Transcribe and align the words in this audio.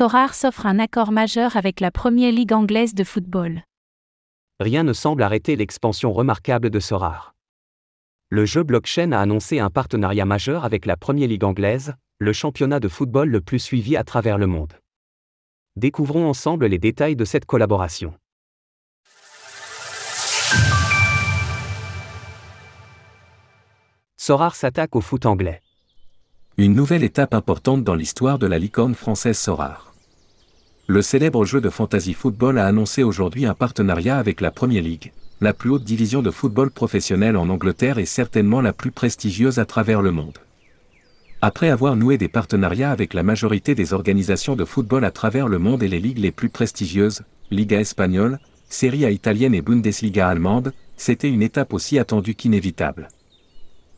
Sorar 0.00 0.32
s'offre 0.32 0.64
un 0.64 0.78
accord 0.78 1.12
majeur 1.12 1.58
avec 1.58 1.78
la 1.78 1.90
Première 1.90 2.32
Ligue 2.32 2.54
anglaise 2.54 2.94
de 2.94 3.04
football. 3.04 3.64
Rien 4.58 4.82
ne 4.82 4.94
semble 4.94 5.22
arrêter 5.22 5.56
l'expansion 5.56 6.10
remarquable 6.10 6.70
de 6.70 6.80
Sorar. 6.80 7.34
Le 8.30 8.46
jeu 8.46 8.62
blockchain 8.62 9.12
a 9.12 9.20
annoncé 9.20 9.58
un 9.58 9.68
partenariat 9.68 10.24
majeur 10.24 10.64
avec 10.64 10.86
la 10.86 10.96
Première 10.96 11.28
Ligue 11.28 11.44
anglaise, 11.44 11.92
le 12.18 12.32
championnat 12.32 12.80
de 12.80 12.88
football 12.88 13.28
le 13.28 13.42
plus 13.42 13.58
suivi 13.58 13.94
à 13.94 14.02
travers 14.02 14.38
le 14.38 14.46
monde. 14.46 14.72
Découvrons 15.76 16.26
ensemble 16.26 16.64
les 16.64 16.78
détails 16.78 17.14
de 17.14 17.26
cette 17.26 17.44
collaboration. 17.44 18.14
Sorar 24.16 24.54
s'attaque 24.54 24.96
au 24.96 25.02
foot 25.02 25.26
anglais. 25.26 25.60
Une 26.56 26.72
nouvelle 26.72 27.04
étape 27.04 27.34
importante 27.34 27.84
dans 27.84 27.94
l'histoire 27.94 28.38
de 28.38 28.46
la 28.46 28.58
licorne 28.58 28.94
française 28.94 29.38
Sorar. 29.38 29.89
Le 30.90 31.02
célèbre 31.02 31.44
jeu 31.44 31.60
de 31.60 31.70
fantasy 31.70 32.14
football 32.14 32.58
a 32.58 32.66
annoncé 32.66 33.04
aujourd'hui 33.04 33.46
un 33.46 33.54
partenariat 33.54 34.18
avec 34.18 34.40
la 34.40 34.50
Premier 34.50 34.80
League, 34.80 35.12
la 35.40 35.54
plus 35.54 35.70
haute 35.70 35.84
division 35.84 36.20
de 36.20 36.32
football 36.32 36.72
professionnel 36.72 37.36
en 37.36 37.48
Angleterre 37.48 37.98
et 37.98 38.06
certainement 38.06 38.60
la 38.60 38.72
plus 38.72 38.90
prestigieuse 38.90 39.60
à 39.60 39.66
travers 39.66 40.02
le 40.02 40.10
monde. 40.10 40.38
Après 41.42 41.70
avoir 41.70 41.94
noué 41.94 42.18
des 42.18 42.26
partenariats 42.26 42.90
avec 42.90 43.14
la 43.14 43.22
majorité 43.22 43.76
des 43.76 43.92
organisations 43.92 44.56
de 44.56 44.64
football 44.64 45.04
à 45.04 45.12
travers 45.12 45.46
le 45.46 45.60
monde 45.60 45.84
et 45.84 45.88
les 45.88 46.00
ligues 46.00 46.18
les 46.18 46.32
plus 46.32 46.48
prestigieuses, 46.48 47.22
Liga 47.52 47.78
espagnole, 47.78 48.40
Serie 48.68 49.04
A 49.04 49.12
italienne 49.12 49.54
et 49.54 49.62
Bundesliga 49.62 50.26
allemande, 50.26 50.72
c'était 50.96 51.30
une 51.30 51.42
étape 51.42 51.72
aussi 51.72 52.00
attendue 52.00 52.34
qu'inévitable. 52.34 53.06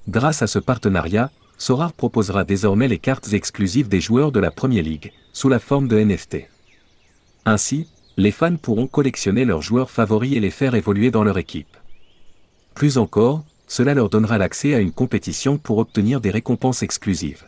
Grâce 0.09 0.43
à 0.43 0.47
ce 0.47 0.59
partenariat, 0.59 1.31
Sorar 1.57 1.95
proposera 1.95 2.45
désormais 2.45 2.89
les 2.89 2.99
cartes 2.99 3.33
exclusives 3.33 3.89
des 3.89 4.03
joueurs 4.03 4.31
de 4.31 4.41
la 4.41 4.51
Premier 4.51 4.83
League, 4.83 5.15
sous 5.33 5.49
la 5.49 5.59
forme 5.59 5.89
de 5.89 5.99
NFT. 5.99 6.52
Ainsi, 7.45 7.89
les 8.17 8.31
fans 8.31 8.57
pourront 8.57 8.87
collectionner 8.87 9.45
leurs 9.45 9.63
joueurs 9.63 9.91
favoris 9.91 10.37
et 10.37 10.41
les 10.41 10.51
faire 10.51 10.75
évoluer 10.75 11.11
dans 11.11 11.25
leur 11.25 11.39
équipe. 11.39 11.77
Plus 12.75 12.99
encore, 12.99 13.45
cela 13.67 13.95
leur 13.95 14.11
donnera 14.11 14.39
l'accès 14.39 14.75
à 14.75 14.81
une 14.81 14.93
compétition 14.93 15.59
pour 15.59 15.79
obtenir 15.79 16.21
des 16.21 16.31
récompenses 16.31 16.83
exclusives. 16.83 17.45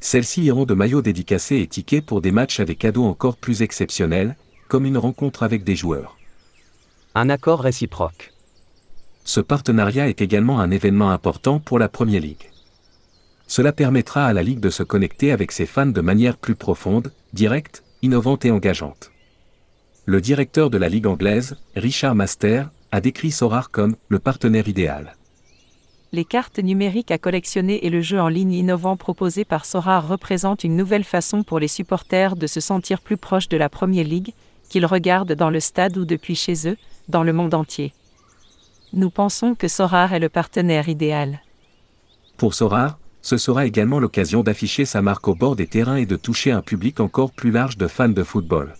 Celles-ci 0.00 0.42
iront 0.42 0.64
de 0.64 0.74
maillots 0.74 1.02
dédicacés 1.02 1.58
et 1.58 1.66
tickets 1.66 2.04
pour 2.04 2.20
des 2.20 2.32
matchs 2.32 2.60
avec 2.60 2.78
cadeaux 2.78 3.04
encore 3.04 3.36
plus 3.36 3.62
exceptionnels, 3.62 4.36
comme 4.68 4.86
une 4.86 4.98
rencontre 4.98 5.42
avec 5.42 5.62
des 5.62 5.76
joueurs. 5.76 6.16
Un 7.14 7.28
accord 7.28 7.60
réciproque. 7.60 8.32
Ce 9.24 9.40
partenariat 9.40 10.08
est 10.08 10.22
également 10.22 10.60
un 10.60 10.70
événement 10.70 11.10
important 11.10 11.60
pour 11.60 11.78
la 11.78 11.88
Premier 11.88 12.20
League. 12.20 12.50
Cela 13.46 13.72
permettra 13.72 14.26
à 14.26 14.32
la 14.32 14.42
Ligue 14.42 14.60
de 14.60 14.70
se 14.70 14.82
connecter 14.82 15.32
avec 15.32 15.52
ses 15.52 15.66
fans 15.66 15.86
de 15.86 16.00
manière 16.00 16.36
plus 16.36 16.54
profonde, 16.54 17.12
directe, 17.32 17.82
innovante 18.02 18.44
et 18.44 18.50
engageante. 18.50 19.10
Le 20.06 20.20
directeur 20.20 20.70
de 20.70 20.78
la 20.78 20.88
Ligue 20.88 21.06
anglaise, 21.06 21.56
Richard 21.76 22.14
Master, 22.14 22.70
a 22.92 23.00
décrit 23.00 23.30
Sorar 23.30 23.70
comme 23.70 23.96
le 24.08 24.18
partenaire 24.18 24.68
idéal. 24.68 25.16
Les 26.12 26.24
cartes 26.24 26.58
numériques 26.58 27.12
à 27.12 27.18
collectionner 27.18 27.86
et 27.86 27.90
le 27.90 28.00
jeu 28.00 28.20
en 28.20 28.28
ligne 28.28 28.52
innovant 28.52 28.96
proposé 28.96 29.44
par 29.44 29.64
Sorar 29.64 30.08
représentent 30.08 30.64
une 30.64 30.76
nouvelle 30.76 31.04
façon 31.04 31.44
pour 31.44 31.60
les 31.60 31.68
supporters 31.68 32.34
de 32.34 32.48
se 32.48 32.60
sentir 32.60 33.00
plus 33.00 33.16
proches 33.16 33.48
de 33.48 33.56
la 33.56 33.68
Premier 33.68 34.02
League, 34.02 34.34
qu'ils 34.68 34.86
regardent 34.86 35.34
dans 35.34 35.50
le 35.50 35.60
stade 35.60 35.96
ou 35.96 36.04
depuis 36.04 36.34
chez 36.34 36.68
eux, 36.68 36.76
dans 37.08 37.22
le 37.22 37.32
monde 37.32 37.54
entier. 37.54 37.92
Nous 38.92 39.10
pensons 39.10 39.54
que 39.54 39.68
Sorar 39.68 40.12
est 40.12 40.18
le 40.18 40.28
partenaire 40.28 40.88
idéal. 40.88 41.42
Pour 42.36 42.54
Sorar, 42.54 42.98
ce 43.22 43.36
sera 43.36 43.66
également 43.66 44.00
l'occasion 44.00 44.42
d'afficher 44.42 44.84
sa 44.84 45.02
marque 45.02 45.28
au 45.28 45.34
bord 45.34 45.56
des 45.56 45.66
terrains 45.66 45.96
et 45.96 46.06
de 46.06 46.16
toucher 46.16 46.50
un 46.50 46.62
public 46.62 47.00
encore 47.00 47.32
plus 47.32 47.50
large 47.50 47.76
de 47.76 47.86
fans 47.86 48.08
de 48.08 48.22
football. 48.22 48.74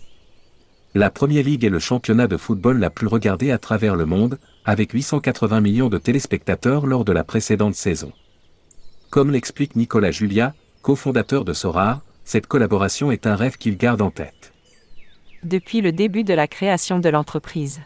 La 0.93 1.09
Premier 1.09 1.41
League 1.41 1.63
est 1.63 1.69
le 1.69 1.79
championnat 1.79 2.27
de 2.27 2.37
football 2.37 2.79
la 2.79 2.89
plus 2.89 3.07
regardée 3.07 3.51
à 3.51 3.57
travers 3.57 3.95
le 3.95 4.05
monde, 4.05 4.39
avec 4.65 4.91
880 4.91 5.61
millions 5.61 5.89
de 5.89 5.97
téléspectateurs 5.97 6.85
lors 6.85 7.05
de 7.05 7.13
la 7.13 7.23
précédente 7.23 7.75
saison. 7.75 8.11
Comme 9.09 9.31
l'explique 9.31 9.75
Nicolas 9.75 10.11
Julia, 10.11 10.53
cofondateur 10.81 11.45
de 11.45 11.53
Sorar, 11.53 12.01
cette 12.25 12.47
collaboration 12.47 13.11
est 13.11 13.25
un 13.25 13.35
rêve 13.35 13.57
qu'il 13.57 13.77
garde 13.77 14.01
en 14.01 14.11
tête. 14.11 14.53
Depuis 15.43 15.81
le 15.81 15.91
début 15.91 16.23
de 16.23 16.33
la 16.33 16.47
création 16.47 16.99
de 16.99 17.09
l'entreprise. 17.09 17.81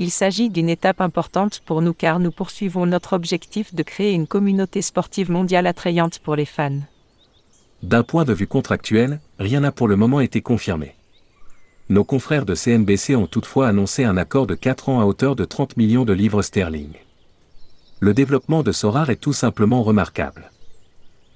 Il 0.00 0.12
s'agit 0.12 0.48
d'une 0.48 0.68
étape 0.68 1.00
importante 1.00 1.60
pour 1.66 1.82
nous 1.82 1.92
car 1.92 2.20
nous 2.20 2.30
poursuivons 2.30 2.86
notre 2.86 3.14
objectif 3.14 3.74
de 3.74 3.82
créer 3.82 4.12
une 4.12 4.28
communauté 4.28 4.80
sportive 4.80 5.28
mondiale 5.28 5.66
attrayante 5.66 6.20
pour 6.20 6.36
les 6.36 6.44
fans. 6.44 6.78
D'un 7.82 8.04
point 8.04 8.24
de 8.24 8.32
vue 8.32 8.46
contractuel, 8.46 9.20
rien 9.40 9.60
n'a 9.60 9.72
pour 9.72 9.88
le 9.88 9.96
moment 9.96 10.20
été 10.20 10.40
confirmé. 10.40 10.94
Nos 11.88 12.04
confrères 12.04 12.44
de 12.44 12.54
CNBC 12.54 13.16
ont 13.16 13.26
toutefois 13.26 13.66
annoncé 13.66 14.04
un 14.04 14.16
accord 14.16 14.46
de 14.46 14.54
4 14.54 14.88
ans 14.88 15.00
à 15.00 15.04
hauteur 15.04 15.34
de 15.34 15.44
30 15.44 15.76
millions 15.76 16.04
de 16.04 16.12
livres 16.12 16.42
sterling. 16.42 16.92
Le 17.98 18.14
développement 18.14 18.62
de 18.62 18.70
Sorar 18.70 19.10
est 19.10 19.20
tout 19.20 19.32
simplement 19.32 19.82
remarquable. 19.82 20.52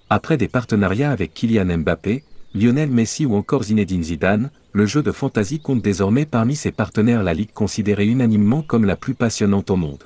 Après 0.09 0.37
des 0.37 0.47
partenariats 0.47 1.11
avec 1.11 1.35
Kylian 1.35 1.79
Mbappé, 1.79 2.23
Lionel 2.55 2.91
Messi 2.91 3.25
ou 3.25 3.35
encore 3.35 3.63
Zinedine 3.65 4.03
Zidane, 4.03 4.51
le 4.73 4.87
jeu 4.87 5.03
de 5.03 5.13
fantasy 5.13 5.59
compte 5.61 5.83
désormais 5.83 6.27
parmi 6.27 6.55
ses 6.55 6.71
partenaires 6.71 7.23
la 7.23 7.35
ligue 7.35 7.53
considérée 7.53 8.07
unanimement 8.07 8.63
comme 8.63 8.85
la 8.85 8.97
plus 8.97 9.15
passionnante 9.15 9.71
au 9.71 9.77
monde. 9.77 10.05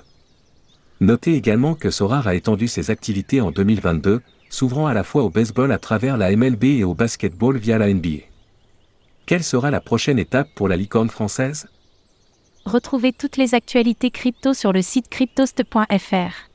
Notez 1.01 1.35
également 1.35 1.75
que 1.75 1.91
Sorar 1.91 2.27
a 2.27 2.35
étendu 2.35 2.69
ses 2.69 2.91
activités 2.91 3.41
en 3.41 3.51
2022, 3.51 4.23
s'ouvrant 4.49 4.87
à 4.87 4.95
la 4.95 5.05
fois 5.05 5.25
au 5.25 5.31
baseball 5.31 5.73
à 5.73 5.79
travers 5.79 6.17
la 6.17 6.35
MLB 6.35 6.65
et 6.65 6.85
au 6.85 6.95
basketball 6.95 7.59
via 7.59 7.79
la 7.79 7.93
NBA. 7.93 8.25
Quelle 9.27 9.45
sera 9.45 9.71
la 9.71 9.81
prochaine 9.81 10.19
étape 10.19 10.49
pour 10.55 10.69
la 10.69 10.77
licorne 10.77 11.11
française? 11.11 11.69
Retrouvez 12.65 13.13
toutes 13.13 13.37
les 13.37 13.55
actualités 13.55 14.11
crypto 14.11 14.55
sur 14.55 14.73
le 14.73 14.83
site 14.83 15.09
cryptost.fr. 15.09 16.51